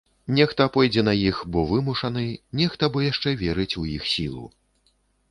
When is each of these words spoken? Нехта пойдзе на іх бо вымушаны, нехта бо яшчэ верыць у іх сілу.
Нехта 0.37 0.63
пойдзе 0.75 1.01
на 1.09 1.13
іх 1.31 1.41
бо 1.55 1.65
вымушаны, 1.71 2.23
нехта 2.61 2.89
бо 2.95 3.03
яшчэ 3.11 3.33
верыць 3.43 3.69
у 3.83 3.85
іх 3.97 4.09
сілу. 4.13 4.47